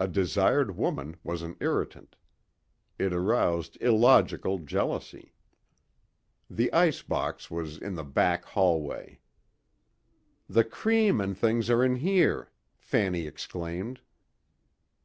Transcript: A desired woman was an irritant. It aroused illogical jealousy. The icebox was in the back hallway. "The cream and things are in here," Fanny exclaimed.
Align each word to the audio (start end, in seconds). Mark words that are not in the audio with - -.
A 0.00 0.08
desired 0.08 0.76
woman 0.76 1.14
was 1.22 1.42
an 1.42 1.54
irritant. 1.60 2.16
It 2.98 3.12
aroused 3.12 3.80
illogical 3.80 4.58
jealousy. 4.58 5.34
The 6.50 6.72
icebox 6.72 7.48
was 7.48 7.78
in 7.78 7.94
the 7.94 8.02
back 8.02 8.44
hallway. 8.44 9.20
"The 10.48 10.64
cream 10.64 11.20
and 11.20 11.38
things 11.38 11.70
are 11.70 11.84
in 11.84 11.94
here," 11.94 12.50
Fanny 12.76 13.24
exclaimed. 13.28 14.00